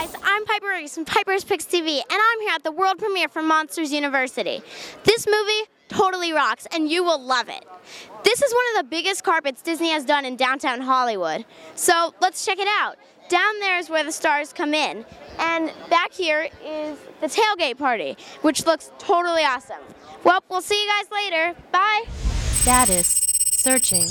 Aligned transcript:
guys, 0.00 0.14
I'm 0.22 0.44
Piper 0.46 0.68
Reese 0.68 0.94
from 0.94 1.04
Piper's 1.04 1.44
Picks 1.44 1.66
TV, 1.66 1.98
and 1.98 2.04
I'm 2.10 2.40
here 2.40 2.52
at 2.54 2.62
the 2.62 2.72
world 2.72 2.98
premiere 2.98 3.28
for 3.28 3.42
Monsters 3.42 3.92
University. 3.92 4.62
This 5.04 5.26
movie 5.26 5.68
totally 5.88 6.32
rocks, 6.32 6.66
and 6.72 6.90
you 6.90 7.04
will 7.04 7.20
love 7.20 7.50
it. 7.50 7.66
This 8.24 8.40
is 8.40 8.52
one 8.52 8.64
of 8.72 8.84
the 8.84 8.88
biggest 8.90 9.24
carpets 9.24 9.60
Disney 9.60 9.90
has 9.90 10.06
done 10.06 10.24
in 10.24 10.36
downtown 10.36 10.80
Hollywood. 10.80 11.44
So 11.74 12.14
let's 12.20 12.46
check 12.46 12.58
it 12.58 12.68
out. 12.68 12.96
Down 13.28 13.60
there 13.60 13.78
is 13.78 13.90
where 13.90 14.02
the 14.02 14.12
stars 14.12 14.54
come 14.54 14.72
in, 14.72 15.04
and 15.38 15.70
back 15.90 16.12
here 16.12 16.48
is 16.64 16.98
the 17.20 17.26
tailgate 17.26 17.76
party, 17.76 18.16
which 18.40 18.64
looks 18.64 18.90
totally 18.98 19.42
awesome. 19.42 19.82
Well, 20.24 20.42
we'll 20.48 20.62
see 20.62 20.82
you 20.82 20.88
guys 20.88 21.10
later. 21.12 21.54
Bye. 21.72 22.04
Status 22.62 23.26
searching. 23.52 24.08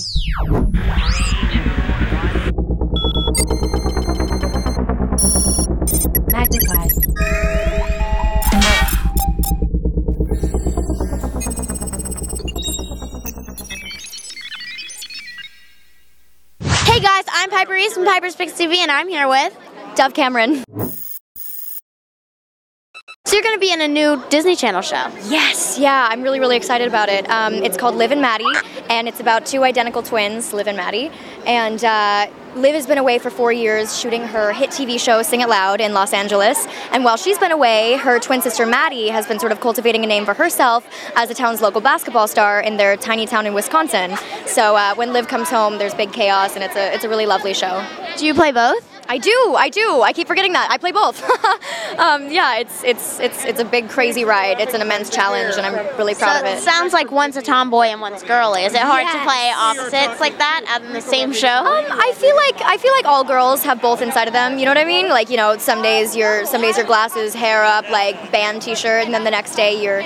Hey 16.99 17.05
guys, 17.05 17.23
I'm 17.31 17.49
Piper 17.49 17.71
Reese 17.71 17.94
from 17.94 18.03
Piper's 18.03 18.35
Picks 18.35 18.52
TV, 18.52 18.76
and 18.80 18.91
I'm 18.91 19.07
here 19.07 19.30
with 19.30 19.57
Dove 19.95 20.13
Cameron. 20.13 20.66
So 23.30 23.36
you're 23.36 23.44
going 23.44 23.58
to 23.58 23.60
be 23.60 23.72
in 23.72 23.80
a 23.80 23.88
new 23.88 24.24
Disney 24.30 24.56
Channel 24.56 24.82
show. 24.82 25.08
Yes, 25.26 25.78
yeah, 25.78 26.08
I'm 26.10 26.24
really, 26.24 26.40
really 26.40 26.58
excited 26.58 26.88
about 26.88 27.10
it. 27.10 27.30
Um, 27.30 27.54
it's 27.54 27.78
called 27.78 27.94
Liv 27.94 28.12
and 28.12 28.22
Maddie, 28.22 28.52
and 28.90 29.08
it's 29.08 29.20
about 29.20 29.46
two 29.46 29.64
identical 29.64 30.02
twins, 30.02 30.52
Liv 30.52 30.68
and 30.68 30.76
Maddie. 30.76 31.12
And 31.46 31.84
uh, 31.84 32.26
Liv 32.55 32.74
has 32.74 32.88
been 32.88 32.98
away 32.98 33.20
for 33.20 33.30
four 33.30 33.54
years 33.54 33.96
shooting 33.96 34.24
her 34.24 34.52
hit 34.52 34.72
TV 34.72 35.00
show 35.00 35.22
Sing 35.22 35.42
It 35.42 35.48
Loud 35.48 35.80
in 35.80 35.94
Los 35.94 36.12
Angeles. 36.12 36.66
And 36.92 37.04
while 37.04 37.18
she's 37.18 37.38
been 37.38 37.52
away, 37.52 37.98
her 37.98 38.20
twin 38.20 38.42
sister 38.42 38.66
Maddie 38.66 39.10
has 39.10 39.27
been 39.27 39.38
sort 39.38 39.52
of 39.52 39.62
cultivating 39.62 40.04
a 40.04 40.08
name 40.08 40.26
for 40.26 40.34
herself 40.34 40.88
as 41.16 41.30
the 41.30 41.36
town's 41.36 41.62
local 41.62 41.82
basketball 41.82 42.27
star 42.27 42.60
in 42.60 42.77
their 42.77 42.98
tiny 42.98 43.27
town 43.27 43.46
in 43.46 43.54
Wisconsin. 43.54 44.18
So 44.48 44.76
uh, 44.76 44.96
when 44.96 45.14
Liv 45.14 45.27
comes 45.27 45.52
home, 45.52 45.77
there's 45.77 45.93
big 45.93 46.12
chaos, 46.14 46.55
and 46.55 46.64
it's 46.64 46.76
a, 46.76 46.96
it's 46.96 47.04
a 47.04 47.10
really 47.10 47.27
lovely 47.27 47.54
show. 47.54 47.86
Do 48.18 48.26
you 48.26 48.34
play 48.34 48.52
both? 48.52 48.99
I 49.10 49.18
do, 49.18 49.55
I 49.57 49.70
do. 49.70 50.02
I 50.04 50.13
keep 50.13 50.27
forgetting 50.27 50.54
that. 50.54 50.70
I 50.70 50.77
play 50.77 50.91
both. 50.91 51.24
um, 51.99 52.29
yeah, 52.29 52.57
it's 52.57 52.84
it's 52.84 53.20
it's 53.20 53.43
it's 53.43 53.60
a 53.60 53.65
big 53.65 53.90
crazy 53.90 54.24
ride. 54.24 54.60
It's 54.60 54.76
an 54.76 54.82
immense 54.82 55.10
challenge, 55.10 55.55
and 55.57 55.65
I'm 55.65 55.98
really 55.98 56.13
proud 56.13 56.35
so 56.35 56.41
of 56.41 56.46
it. 56.46 56.62
sounds 56.62 56.93
like 56.93 57.12
one's 57.12 57.35
a 57.35 57.41
tomboy 57.41 57.85
and 57.85 58.02
one's 58.02 58.21
girly. 58.21 58.65
Is 58.65 58.76
it 58.76 58.82
hard 58.82 59.07
to 59.07 59.24
play 59.24 59.52
opposites 59.57 60.21
like 60.21 60.37
that 60.37 60.82
in 60.85 60.93
the 60.93 61.02
same 61.02 61.34
show? 61.34 61.48
Um, 61.48 61.85
I 61.90 62.13
feel 62.15 62.35
like 62.35 62.62
I 62.62 62.77
feel 62.77 62.93
like 62.93 63.05
all 63.05 63.24
girls 63.24 63.63
have 63.63 63.82
both 63.82 64.03
inside 64.03 64.28
of 64.28 64.34
them. 64.34 64.59
You 64.59 64.66
know 64.66 64.72
what 64.72 64.78
I 64.78 64.85
mean? 64.85 65.09
Like 65.09 65.31
you 65.31 65.38
know, 65.38 65.57
some 65.57 65.81
days 65.81 66.16
you're 66.16 66.46
some 66.46 66.62
days 66.62 66.78
your 66.78 66.85
glasses, 66.85 67.34
hair 67.34 67.63
up, 67.63 67.90
like 67.90 68.31
band 68.31 68.62
T-shirt, 68.62 69.06
and 69.06 69.13
then 69.13 69.24
the 69.24 69.31
next 69.31 69.56
day 69.56 69.81
you're 69.84 70.03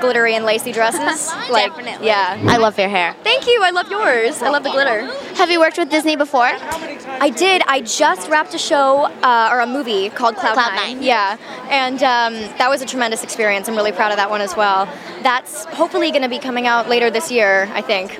glittery 0.00 0.34
and 0.34 0.44
lacy 0.44 0.72
dresses. 0.72 1.28
like 1.50 1.74
Definitely. 1.74 2.06
yeah. 2.06 2.42
I 2.46 2.56
love 2.56 2.78
your 2.78 2.88
hair. 2.88 3.14
Thank 3.22 3.46
you. 3.46 3.60
I 3.62 3.70
love 3.70 3.90
yours. 3.90 4.40
I 4.42 4.48
love 4.48 4.62
the 4.62 4.70
glitter. 4.70 5.06
Have 5.38 5.52
you 5.52 5.60
worked 5.60 5.78
with 5.78 5.88
Disney 5.88 6.16
before? 6.16 6.50
I 6.50 7.30
did. 7.30 7.62
I 7.68 7.80
just 7.80 8.28
wrapped 8.28 8.54
a 8.54 8.58
show 8.58 9.04
uh, 9.04 9.50
or 9.52 9.60
a 9.60 9.68
movie 9.68 10.10
called 10.10 10.34
Cloud, 10.34 10.54
Cloud 10.54 10.74
Nine. 10.74 10.96
Nine. 10.96 11.02
Yeah, 11.04 11.36
and 11.70 12.02
um, 12.02 12.34
that 12.58 12.68
was 12.68 12.82
a 12.82 12.86
tremendous 12.86 13.22
experience. 13.22 13.68
I'm 13.68 13.76
really 13.76 13.92
proud 13.92 14.10
of 14.10 14.16
that 14.16 14.30
one 14.30 14.40
as 14.40 14.56
well. 14.56 14.86
That's 15.22 15.64
hopefully 15.66 16.10
going 16.10 16.22
to 16.22 16.28
be 16.28 16.40
coming 16.40 16.66
out 16.66 16.88
later 16.88 17.08
this 17.08 17.30
year, 17.30 17.70
I 17.72 17.82
think. 17.82 18.18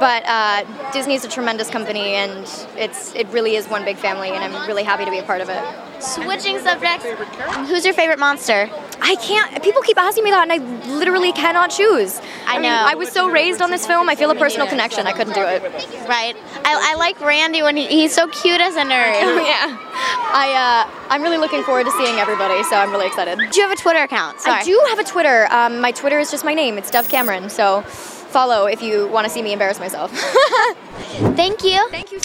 But 0.00 0.24
uh, 0.26 0.90
Disney's 0.90 1.24
a 1.24 1.28
tremendous 1.28 1.70
company, 1.70 2.14
and 2.14 2.50
it's 2.76 3.14
it 3.14 3.28
really 3.28 3.54
is 3.54 3.68
one 3.68 3.84
big 3.84 3.96
family, 3.96 4.30
and 4.30 4.42
I'm 4.42 4.66
really 4.66 4.82
happy 4.82 5.04
to 5.04 5.10
be 5.12 5.18
a 5.18 5.22
part 5.22 5.42
of 5.42 5.48
it. 5.48 5.62
Switching 6.00 6.58
subjects. 6.58 7.04
Who's 7.68 7.84
your 7.84 7.94
favorite 7.94 8.18
monster? 8.18 8.70
I 9.00 9.16
can't. 9.16 9.62
People 9.62 9.82
keep 9.82 9.98
asking 9.98 10.24
me 10.24 10.30
that, 10.30 10.48
and 10.48 10.52
I 10.52 10.56
literally 10.96 11.32
cannot 11.32 11.70
choose. 11.70 12.20
I 12.46 12.54
mean, 12.54 12.62
know. 12.62 12.84
I 12.86 12.94
was 12.94 13.10
so 13.10 13.28
raised 13.28 13.60
on 13.62 13.70
this 13.70 13.86
film. 13.86 14.08
I 14.08 14.14
feel 14.14 14.30
a 14.30 14.34
personal 14.34 14.66
connection. 14.66 15.06
I 15.06 15.12
couldn't 15.12 15.34
do 15.34 15.42
it. 15.42 15.62
Right. 16.08 16.36
I, 16.64 16.92
I 16.92 16.94
like 16.96 17.20
Randy 17.20 17.62
when 17.62 17.76
he, 17.76 17.86
he's 17.86 18.14
so 18.14 18.28
cute 18.28 18.60
as 18.60 18.74
a 18.76 18.80
nerd. 18.80 19.44
yeah. 19.46 19.78
I 20.32 20.86
uh, 20.88 21.08
I'm 21.10 21.22
really 21.22 21.38
looking 21.38 21.62
forward 21.62 21.84
to 21.84 21.92
seeing 21.92 22.16
everybody, 22.18 22.62
so 22.64 22.76
I'm 22.76 22.90
really 22.90 23.06
excited. 23.06 23.38
Do 23.38 23.60
you 23.60 23.66
have 23.66 23.76
a 23.76 23.80
Twitter 23.80 24.02
account? 24.02 24.40
Sorry. 24.40 24.60
I 24.60 24.64
do 24.64 24.82
have 24.88 24.98
a 24.98 25.04
Twitter. 25.04 25.46
Um, 25.50 25.80
my 25.80 25.92
Twitter 25.92 26.18
is 26.18 26.30
just 26.30 26.44
my 26.44 26.54
name. 26.54 26.78
It's 26.78 26.90
Dove 26.90 27.08
Cameron. 27.08 27.48
So 27.50 27.82
follow 27.82 28.66
if 28.66 28.82
you 28.82 29.08
want 29.08 29.24
to 29.26 29.30
see 29.30 29.42
me 29.42 29.52
embarrass 29.52 29.78
myself. 29.78 30.10
Thank 31.36 31.64
you. 31.64 31.88
Thank 31.90 32.12
you. 32.12 32.20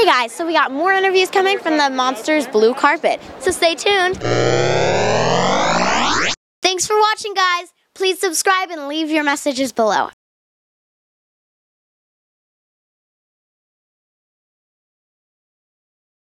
Hey 0.00 0.06
guys, 0.06 0.32
so 0.32 0.46
we 0.46 0.54
got 0.54 0.72
more 0.72 0.94
interviews 0.94 1.28
coming 1.28 1.58
from 1.58 1.76
the 1.76 1.90
Monsters 1.90 2.46
Blue 2.46 2.72
Carpet. 2.72 3.20
So 3.40 3.50
stay 3.50 3.74
tuned. 3.74 4.16
Thanks 6.62 6.86
for 6.86 6.98
watching, 6.98 7.34
guys. 7.34 7.74
Please 7.94 8.18
subscribe 8.18 8.70
and 8.70 8.88
leave 8.88 9.10
your 9.10 9.24
messages 9.24 9.72
below. 9.72 10.08